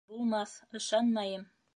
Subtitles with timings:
[0.11, 1.43] Булмаҫ, ышанмайым!